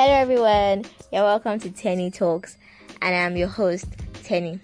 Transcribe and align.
Hello 0.00 0.12
everyone, 0.12 0.84
you're 1.12 1.24
welcome 1.24 1.58
to 1.58 1.70
Teni 1.70 2.14
Talks, 2.14 2.56
and 3.02 3.16
I'm 3.16 3.36
your 3.36 3.48
host, 3.48 3.90
Teni. 4.22 4.62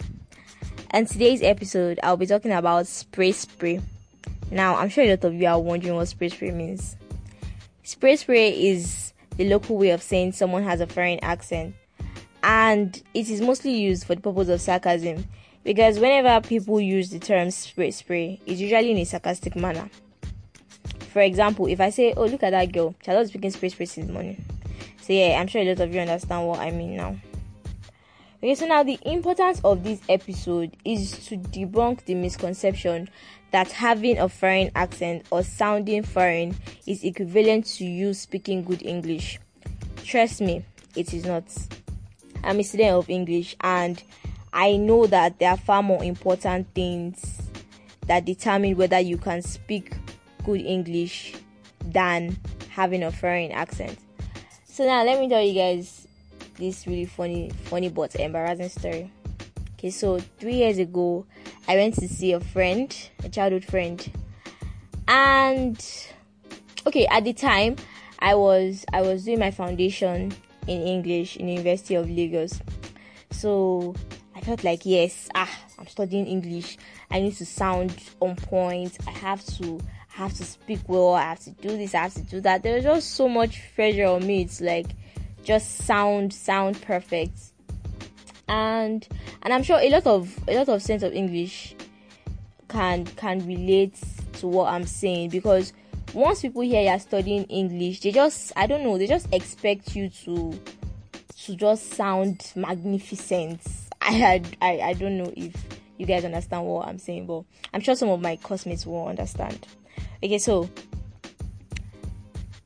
And 0.91 1.09
today's 1.09 1.43
episode, 1.43 1.99
I'll 2.01 2.15
be 2.15 2.25
talking 2.25 2.53
about 2.53 2.85
spre 2.85 3.33
spre. 3.33 3.81
Now, 4.49 4.77
I'm 4.77 4.87
sure 4.87 5.03
a 5.03 5.09
lot 5.09 5.25
of 5.25 5.33
you 5.33 5.45
are 5.47 5.59
wondering 5.59 5.95
what 5.95 6.07
spre 6.07 6.31
spre 6.31 6.53
means. 6.53 6.95
Spre 7.83 8.13
spre 8.13 8.49
is 8.49 9.11
the 9.35 9.49
local 9.49 9.75
way 9.75 9.89
of 9.89 10.01
saying 10.01 10.31
someone 10.31 10.63
has 10.63 10.79
a 10.79 10.87
foreign 10.87 11.19
accent, 11.21 11.75
and 12.41 13.03
it 13.13 13.29
is 13.29 13.41
mostly 13.41 13.73
used 13.77 14.05
for 14.05 14.15
the 14.15 14.21
purpose 14.21 14.47
of 14.47 14.61
sarcasm 14.61 15.25
because 15.65 15.99
whenever 15.99 16.47
people 16.47 16.79
use 16.79 17.09
the 17.09 17.19
term 17.19 17.49
spre 17.49 17.91
spre, 17.91 18.39
it's 18.45 18.61
usually 18.61 18.91
in 18.91 18.97
a 18.99 19.03
sarcastic 19.03 19.57
manner. 19.57 19.89
For 21.11 21.21
example, 21.21 21.67
if 21.67 21.81
I 21.81 21.89
say, 21.89 22.13
Oh, 22.15 22.23
look 22.23 22.43
at 22.43 22.51
that 22.51 22.71
girl, 22.71 22.95
Charlotte's 23.03 23.31
speaking 23.31 23.51
spre 23.51 23.69
spre 23.69 23.79
this 23.79 23.97
morning. 24.07 24.41
So, 25.01 25.13
yeah, 25.13 25.37
I'm 25.39 25.47
sure 25.47 25.61
a 25.61 25.65
lot 25.65 25.79
of 25.79 25.93
you 25.93 26.01
understand 26.01 26.47
what 26.47 26.59
I 26.59 26.71
mean 26.71 26.97
now. 26.97 27.15
Okay, 28.45 28.53
so 28.53 28.67
now 28.67 28.83
the 28.83 28.99
importance 29.05 29.59
of 29.63 29.83
this 29.83 30.01
episode 30.07 30.77
is 30.85 31.25
to 31.27 31.37
debunk 31.37 32.05
the 32.05 32.13
misconception 32.13 33.09
that 33.49 33.71
having 33.71 34.19
a 34.19 34.29
foreign 34.29 34.69
accent 34.75 35.25
or 35.31 35.41
sounding 35.41 36.03
foreign 36.03 36.55
is 36.85 37.03
equivalent 37.03 37.65
to 37.65 37.85
you 37.85 38.13
speaking 38.13 38.63
good 38.63 38.83
English. 38.83 39.39
Trust 40.03 40.41
me, 40.41 40.63
it 40.95 41.13
is 41.13 41.25
not. 41.25 41.43
I'm 42.43 42.59
a 42.59 42.63
student 42.63 42.91
of 42.91 43.09
English 43.09 43.55
and 43.61 44.03
I 44.53 44.77
know 44.77 45.07
that 45.07 45.39
there 45.39 45.49
are 45.49 45.57
far 45.57 45.81
more 45.81 46.03
important 46.03 46.67
things 46.75 47.49
that 48.05 48.25
determine 48.25 48.77
whether 48.77 48.99
you 48.99 49.17
can 49.17 49.41
speak 49.41 49.95
good 50.43 50.61
English 50.61 51.33
than 51.83 52.37
having 52.69 53.01
a 53.01 53.11
foreign 53.11 53.51
accent. 53.51 53.97
So 54.75 54.85
now 54.85 55.05
let 55.05 55.21
me 55.21 55.29
tell 55.29 55.41
you 55.41 55.53
guys 55.53 56.05
this 56.57 56.85
really 56.85 57.05
funny, 57.05 57.49
funny 57.63 57.87
but 57.87 58.13
embarrassing 58.15 58.67
story. 58.67 59.09
Okay, 59.75 59.89
so 59.89 60.19
three 60.19 60.55
years 60.55 60.79
ago, 60.79 61.25
I 61.65 61.77
went 61.77 61.95
to 61.95 62.09
see 62.09 62.33
a 62.33 62.41
friend, 62.41 62.93
a 63.23 63.29
childhood 63.29 63.63
friend, 63.63 64.11
and 65.07 65.81
okay, 66.85 67.07
at 67.07 67.23
the 67.23 67.31
time, 67.31 67.77
I 68.19 68.35
was 68.35 68.85
I 68.91 69.01
was 69.01 69.23
doing 69.23 69.39
my 69.39 69.51
foundation 69.51 70.33
in 70.67 70.81
English 70.81 71.37
in 71.37 71.47
University 71.47 71.95
of 71.95 72.09
Lagos. 72.09 72.59
So 73.31 73.95
I 74.35 74.41
felt 74.41 74.65
like 74.65 74.85
yes, 74.85 75.29
ah, 75.35 75.57
I'm 75.79 75.87
studying 75.87 76.27
English. 76.27 76.77
I 77.09 77.21
need 77.21 77.37
to 77.37 77.45
sound 77.45 77.95
on 78.19 78.35
point. 78.35 78.97
I 79.07 79.11
have 79.11 79.41
to 79.57 79.79
I 80.15 80.19
have 80.19 80.33
to 80.35 80.45
speak 80.45 80.79
well. 80.87 81.13
I 81.13 81.23
have 81.23 81.39
to 81.41 81.51
do 81.51 81.69
this. 81.69 81.93
I 81.93 82.03
have 82.03 82.13
to 82.13 82.21
do 82.23 82.41
that. 82.41 82.63
There 82.63 82.75
was 82.75 82.83
just 82.83 83.11
so 83.11 83.27
much 83.27 83.61
pressure 83.75 84.05
on 84.05 84.25
me. 84.25 84.43
It's 84.43 84.61
like 84.61 84.87
just 85.45 85.77
sound 85.85 86.33
sound 86.33 86.81
perfect 86.81 87.37
and 88.47 89.07
and 89.43 89.53
i'm 89.53 89.63
sure 89.63 89.79
a 89.79 89.89
lot 89.89 90.05
of 90.07 90.37
a 90.47 90.55
lot 90.55 90.67
of 90.67 90.81
sense 90.81 91.03
of 91.03 91.13
english 91.13 91.75
can 92.67 93.05
can 93.05 93.45
relate 93.47 93.97
to 94.33 94.47
what 94.47 94.67
i'm 94.71 94.85
saying 94.85 95.29
because 95.29 95.71
once 96.13 96.41
people 96.41 96.61
hear 96.61 96.81
you're 96.81 96.99
studying 96.99 97.43
english 97.45 98.01
they 98.01 98.11
just 98.11 98.51
i 98.55 98.65
don't 98.65 98.83
know 98.83 98.97
they 98.97 99.07
just 99.07 99.31
expect 99.33 99.95
you 99.95 100.09
to 100.09 100.59
to 101.37 101.55
just 101.55 101.93
sound 101.93 102.51
magnificent 102.55 103.61
i 104.01 104.41
i 104.61 104.79
i 104.79 104.93
don't 104.93 105.17
know 105.17 105.31
if 105.37 105.53
you 105.97 106.05
guys 106.05 106.25
understand 106.25 106.65
what 106.65 106.87
i'm 106.87 106.99
saying 106.99 107.25
but 107.25 107.43
i'm 107.73 107.81
sure 107.81 107.95
some 107.95 108.09
of 108.09 108.19
my 108.19 108.35
classmates 108.37 108.85
will 108.85 109.07
understand 109.07 109.67
okay 110.25 110.37
so 110.37 110.69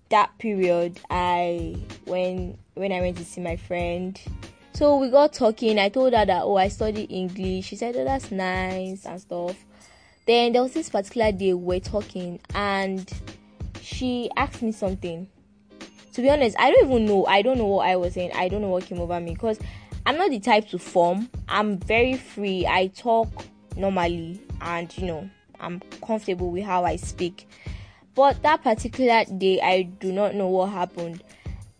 that 0.09 0.35
period 0.39 0.99
i 1.09 1.75
when 2.05 2.57
when 2.79 2.93
I 2.93 3.01
went 3.01 3.17
to 3.17 3.25
see 3.25 3.41
my 3.41 3.57
friend. 3.57 4.19
So 4.73 4.97
we 4.97 5.09
got 5.09 5.33
talking. 5.33 5.77
I 5.77 5.89
told 5.89 6.13
her 6.13 6.25
that 6.25 6.43
oh 6.43 6.55
I 6.55 6.69
study 6.69 7.03
English. 7.03 7.65
She 7.65 7.75
said 7.75 7.95
oh 7.97 8.05
that's 8.05 8.31
nice 8.31 9.05
and 9.05 9.19
stuff. 9.19 9.57
Then 10.25 10.53
there 10.53 10.63
was 10.63 10.73
this 10.73 10.89
particular 10.89 11.31
day 11.31 11.53
we 11.53 11.75
were 11.75 11.79
talking 11.79 12.39
and 12.55 13.11
she 13.81 14.29
asked 14.37 14.61
me 14.61 14.71
something. 14.71 15.27
To 16.13 16.21
be 16.21 16.29
honest, 16.29 16.55
I 16.59 16.71
don't 16.71 16.85
even 16.85 17.05
know. 17.05 17.25
I 17.25 17.41
don't 17.41 17.57
know 17.57 17.67
what 17.67 17.87
I 17.87 17.95
was 17.95 18.13
saying. 18.13 18.31
I 18.33 18.47
don't 18.47 18.61
know 18.61 18.69
what 18.69 18.85
came 18.85 18.99
over 18.99 19.19
me 19.19 19.33
because 19.33 19.59
I'm 20.05 20.17
not 20.17 20.29
the 20.29 20.39
type 20.39 20.69
to 20.69 20.79
form. 20.79 21.29
I'm 21.49 21.77
very 21.77 22.15
free. 22.15 22.65
I 22.65 22.87
talk 22.87 23.29
normally 23.75 24.41
and 24.61 24.97
you 24.97 25.05
know 25.05 25.29
I'm 25.59 25.81
comfortable 26.05 26.51
with 26.51 26.63
how 26.63 26.85
I 26.85 26.95
speak. 26.95 27.47
But 28.15 28.41
that 28.43 28.63
particular 28.63 29.23
day, 29.25 29.61
I 29.61 29.83
do 29.83 30.11
not 30.11 30.35
know 30.35 30.47
what 30.47 30.69
happened. 30.69 31.23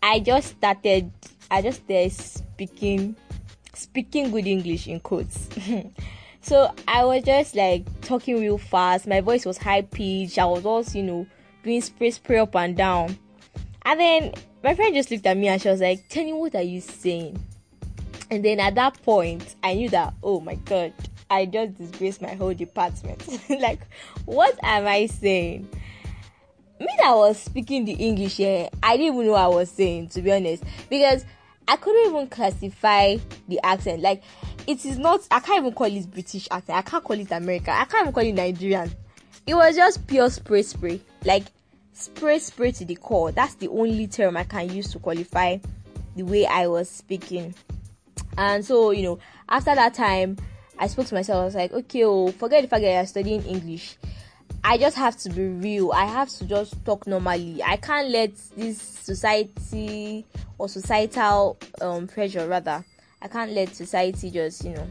I 0.02 0.20
just 0.20 0.56
started 0.56 1.10
I 1.50 1.62
just 1.62 1.84
started 1.84 2.12
speaking 2.12 3.16
speaking 3.74 4.30
good 4.30 4.46
English 4.46 4.86
in 4.86 5.00
quotes. 5.00 5.48
so 6.40 6.72
I 6.86 7.04
was 7.04 7.24
just 7.24 7.54
like 7.54 7.84
talking 8.02 8.40
real 8.40 8.58
fast. 8.58 9.06
My 9.06 9.20
voice 9.20 9.44
was 9.44 9.58
high 9.58 9.82
pitched. 9.82 10.38
I 10.38 10.44
was 10.46 10.64
also, 10.64 10.98
you 10.98 11.04
know, 11.04 11.26
doing 11.62 11.80
spre 11.80 12.06
spre 12.06 12.42
up 12.42 12.54
and 12.56 12.76
down. 12.76 13.18
And 13.82 13.98
then 13.98 14.34
my 14.62 14.74
friend 14.74 14.94
just 14.94 15.10
looked 15.10 15.26
at 15.26 15.36
me 15.36 15.48
and 15.48 15.60
she 15.60 15.68
was 15.68 15.80
like, 15.80 16.08
Teni, 16.08 16.36
what 16.36 16.54
are 16.54 16.62
you 16.62 16.80
saying? 16.80 17.42
And 18.30 18.44
then 18.44 18.60
at 18.60 18.76
that 18.76 19.02
point, 19.02 19.56
I 19.62 19.74
knew 19.74 19.88
that, 19.90 20.14
oh 20.22 20.40
my 20.40 20.54
god, 20.54 20.92
I 21.30 21.46
just 21.46 21.78
disgraced 21.78 22.20
my 22.20 22.34
whole 22.34 22.54
department. 22.54 23.24
like, 23.60 23.80
what 24.24 24.58
am 24.62 24.86
I 24.86 25.06
saying? 25.06 25.68
me 26.80 26.88
that 26.98 27.14
was 27.14 27.38
speaking 27.38 27.84
the 27.84 27.92
English 27.92 28.38
here, 28.38 28.68
I 28.82 28.96
didn't 28.96 29.14
even 29.14 29.26
know 29.26 29.32
what 29.32 29.42
I 29.42 29.48
was 29.48 29.70
saying 29.70 30.08
to 30.10 30.22
be 30.22 30.32
honest 30.32 30.64
because 30.88 31.24
I 31.68 31.76
couldn't 31.76 32.10
even 32.10 32.26
classify 32.28 33.16
the 33.48 33.60
accent. 33.62 34.00
Like 34.02 34.22
it 34.66 34.84
is 34.84 34.98
not. 34.98 35.20
I 35.30 35.40
can't 35.40 35.60
even 35.60 35.74
call 35.74 35.86
it 35.86 36.10
British 36.10 36.48
accent. 36.50 36.78
I 36.78 36.82
can't 36.82 37.04
call 37.04 37.18
it 37.18 37.30
American. 37.30 37.74
I 37.74 37.84
can't 37.84 38.02
even 38.02 38.12
call 38.12 38.24
it 38.24 38.32
Nigerian. 38.32 38.90
It 39.46 39.54
was 39.54 39.76
just 39.76 40.06
pure 40.06 40.30
spre 40.30 40.62
spre. 40.62 41.00
Like 41.24 41.44
spre 41.94 42.40
spre 42.40 42.76
to 42.78 42.84
the 42.84 42.96
core. 42.96 43.30
That's 43.30 43.54
the 43.54 43.68
only 43.68 44.06
term 44.06 44.36
I 44.36 44.44
can 44.44 44.74
use 44.74 44.90
to 44.92 44.98
qualify 44.98 45.58
the 46.16 46.22
way 46.22 46.46
I 46.46 46.66
was 46.66 46.88
speaking. 46.88 47.54
And 48.38 48.64
so 48.64 48.90
you 48.90 49.02
know, 49.02 49.18
after 49.48 49.74
that 49.74 49.94
time, 49.94 50.38
I 50.80 50.88
spoke 50.88 51.06
to 51.06 51.14
myself. 51.14 51.42
I 51.42 51.44
was 51.44 51.54
like, 51.54 51.72
okay, 51.72 52.04
oh, 52.04 52.32
forget 52.32 52.62
the 52.62 52.68
fact 52.68 52.82
that 52.82 52.92
you're 52.92 53.06
studying 53.06 53.44
English 53.44 53.96
I 54.62 54.76
just 54.76 54.96
have 54.96 55.16
to 55.18 55.30
be 55.30 55.46
real. 55.46 55.92
I 55.92 56.04
have 56.04 56.28
to 56.30 56.44
just 56.44 56.84
talk 56.84 57.06
normally. 57.06 57.62
I 57.62 57.76
can't 57.76 58.10
let 58.10 58.36
this 58.56 58.80
society 58.80 60.26
or 60.58 60.68
societal 60.68 61.58
um, 61.80 62.06
pressure, 62.06 62.46
rather, 62.46 62.84
I 63.22 63.28
can't 63.28 63.52
let 63.52 63.74
society 63.74 64.30
just, 64.30 64.64
you 64.64 64.74
know, 64.74 64.86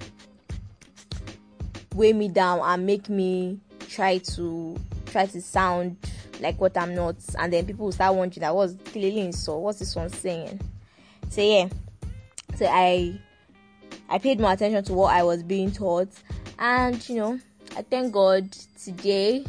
weigh 1.94 2.14
me 2.14 2.30
down 2.30 2.62
and 2.64 2.86
make 2.86 3.10
me 3.10 3.60
try 3.88 4.18
to 4.18 4.78
try 5.06 5.28
to 5.28 5.42
sound 5.42 5.98
like 6.40 6.60
what 6.60 6.76
I'm 6.76 6.96
not. 6.96 7.16
And 7.38 7.54
then 7.54 7.66
people 7.66 7.86
will 7.86 7.92
start 7.92 8.16
wondering 8.16 8.42
that 8.42 8.56
was 8.56 8.76
clearly 8.86 9.32
so 9.34 9.60
what's 9.60 9.80
this 9.80 9.96
one 9.96 10.10
saying? 10.10 10.60
So 11.30 11.42
yeah. 11.42 11.70
So 12.56 12.66
I 12.68 13.20
I 14.10 14.18
paid 14.18 14.40
more 14.40 14.52
attention 14.52 14.84
to 14.86 14.94
what 14.94 15.14
I 15.14 15.24
was 15.24 15.44
being 15.44 15.72
taught 15.72 16.10
and 16.58 17.08
you 17.08 17.16
know 17.16 17.40
I 17.78 17.84
thank 17.84 18.12
God 18.12 18.52
today 18.84 19.46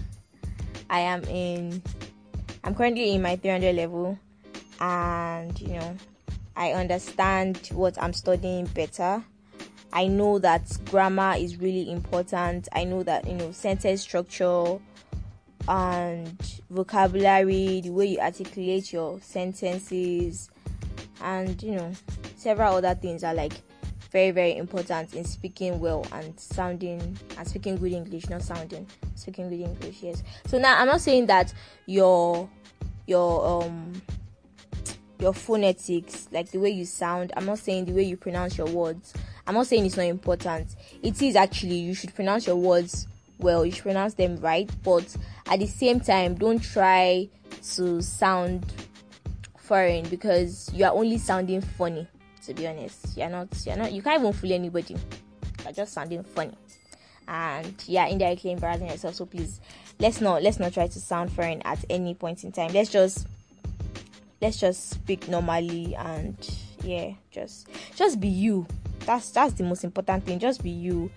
I 0.89 1.01
am 1.01 1.25
in 1.25 1.83
I'm 2.63 2.75
currently 2.75 3.15
in 3.15 3.23
my 3.23 3.37
300 3.37 3.75
level 3.75 4.19
and 4.81 5.59
you 5.61 5.75
know 5.75 5.97
I 6.57 6.73
understand 6.73 7.71
what 7.73 8.01
I'm 8.03 8.13
studying 8.13 8.67
better. 8.67 9.25
I 9.93 10.07
know 10.09 10.39
that 10.41 10.79
grammar 10.91 11.35
is 11.39 11.57
really 11.57 11.91
important. 11.91 12.69
I 12.73 12.85
know 12.85 13.03
that 13.05 13.27
you 13.27 13.35
know 13.35 13.53
sentence 13.53 14.03
structure 14.03 14.79
and 15.69 16.61
vocabulary, 16.69 17.81
the 17.81 17.91
way 17.91 18.07
you 18.07 18.19
articulate 18.19 18.93
your 18.93 19.21
sentences 19.21 20.51
and 21.23 21.63
you 21.63 21.77
know 21.77 21.93
several 22.37 22.75
other 22.77 22.95
things 22.95 23.25
are 23.25 23.35
like 23.35 23.55
very 24.11 24.31
very 24.31 24.57
important 24.57 25.15
in 25.15 25.25
speaking 25.25 25.79
well 25.79 26.07
and 26.13 26.39
sounding 26.39 27.17
and 27.39 27.49
speaking 27.49 27.77
good 27.77 27.93
english 27.93 28.29
not 28.29 28.43
sounding 28.43 28.87
speaking 29.15 29.49
good 29.49 29.61
english 29.61 30.03
yes. 30.03 30.23
So 30.47 30.59
now 30.59 30.81
i'm 30.81 30.87
not 30.87 31.01
saying 31.01 31.27
that 31.27 31.53
your 31.87 32.49
your 33.07 33.63
um 33.65 34.03
your 35.19 35.35
phonetics 35.35 36.29
like 36.33 36.51
the 36.51 36.59
way 36.59 36.71
you 36.71 36.85
sound 36.85 37.33
i'm 37.37 37.45
not 37.45 37.59
saying 37.59 37.85
the 37.85 37.93
way 37.93 38.03
you 38.03 38.17
pronounce 38.17 38.57
your 38.57 38.69
words 38.69 39.13
i'm 39.47 39.55
not 39.55 39.67
saying 39.67 39.85
it's 39.85 39.97
not 39.97 40.07
important. 40.07 40.77
It 41.03 41.21
is 41.21 41.37
actually 41.37 41.77
you 41.77 41.95
should 41.95 42.15
pronounce 42.15 42.47
your 42.47 42.57
words 42.57 43.07
well 43.39 43.65
you 43.65 43.73
should 43.73 43.83
pronounce 43.83 44.15
them 44.15 44.37
right 44.37 44.71
but 44.83 45.17
at 45.47 45.59
the 45.59 45.67
same 45.67 46.01
time 46.01 46.35
don't 46.35 46.61
try 46.61 47.29
to 47.75 48.03
sound 48.03 48.65
foreign 49.59 50.09
because 50.09 50.71
you 50.75 50.85
are 50.85 50.93
only 50.93 51.19
sounding 51.19 51.61
funny 51.61 52.07
to 52.47 52.55
be 52.55 52.67
honest. 52.67 53.17
You're 53.17 53.29
not 53.29 53.49
you're 53.67 53.77
not 53.77 53.93
you 53.93 54.03
can't 54.03 54.21
even 54.21 54.33
fool 54.33 54.53
anybody. 54.53 54.97
You're 55.65 55.73
just 55.73 55.93
sounding 55.93 56.23
funny. 56.23 56.57
And 57.29 57.75
yeah, 57.87 58.07
indirectly 58.07 58.53
embarrassing 58.53 58.89
yourself. 58.89 59.15
So 59.15 59.27
please 59.27 59.61
let's 59.99 60.21
not 60.21 60.43
let's 60.43 60.59
not 60.59 60.73
try 60.73 60.89
to 60.89 61.01
sound 61.01 61.33
foreign 61.33 61.63
at 61.63 61.85
any 61.89 62.15
point 62.15 62.45
in 62.45 62.53
time. 62.53 62.73
Let's 62.73 62.91
just 62.91 63.27
let's 64.41 64.59
just 64.59 64.91
speak 64.91 65.29
normally 65.29 65.95
and 65.97 66.37
yeah, 66.83 67.13
just 67.31 67.69
just 67.95 68.21
be 68.21 68.29
you. 68.29 68.67
That's 69.01 69.31
that's 69.31 69.55
the 69.55 69.65
most 69.65 69.85
important 69.85 70.25
thing. 70.25 70.39
Just 70.39 70.63
be 70.63 70.71
you, 70.71 71.11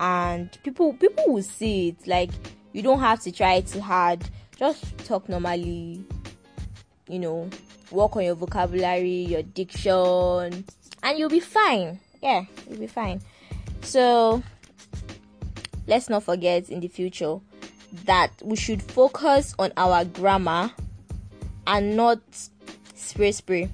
and 0.00 0.50
people 0.62 0.92
people 0.94 1.24
will 1.26 1.42
see 1.42 1.88
it. 1.88 2.06
Like 2.06 2.30
you 2.72 2.82
don't 2.82 3.00
have 3.00 3.20
to 3.22 3.32
try 3.32 3.60
too 3.60 3.80
hard. 3.80 4.22
Just 4.56 4.98
talk 4.98 5.28
normally. 5.28 6.04
You 7.08 7.18
know, 7.18 7.50
work 7.90 8.16
on 8.16 8.24
your 8.24 8.34
vocabulary, 8.34 9.24
your 9.24 9.42
diction, 9.42 10.64
and 11.02 11.18
you'll 11.18 11.30
be 11.30 11.40
fine. 11.40 12.00
Yeah, 12.22 12.44
you'll 12.68 12.80
be 12.80 12.86
fine. 12.86 13.20
So 13.82 14.42
let's 15.86 16.08
not 16.08 16.24
forget 16.24 16.68
in 16.68 16.80
the 16.80 16.88
future 16.88 17.38
that 18.04 18.30
we 18.42 18.56
should 18.56 18.82
focus 18.82 19.54
on 19.58 19.72
our 19.76 20.04
grammar 20.04 20.70
and 21.66 21.96
not 21.96 22.20
spre 22.94 23.32
spre 23.32 23.70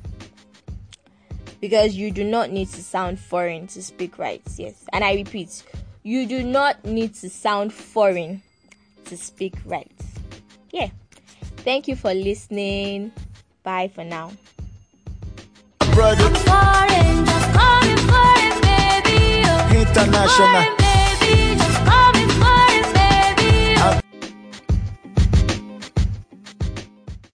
because 1.61 1.95
you 1.95 2.11
do 2.11 2.23
not 2.23 2.51
need 2.51 2.69
to 2.69 2.83
sound 2.83 3.19
foreign 3.19 3.67
to 3.69 3.83
speak 3.83 4.19
right. 4.19 4.43
Yes, 4.57 4.85
and 4.93 5.03
I 5.03 5.15
repeat, 5.15 5.65
you 6.03 6.27
do 6.27 6.43
not 6.43 6.85
need 6.85 7.15
to 7.15 7.31
sound 7.31 7.73
foreign 7.73 8.43
to 9.07 9.17
speak 9.17 9.55
right. 9.65 9.91
Yeah. 10.71 10.91
Thank 11.59 11.89
you 11.89 11.97
for 11.97 12.13
listening. 12.13 13.13
Bye 13.65 13.89
for 13.89 14.05
now. 14.05 14.31
International. 19.73 20.84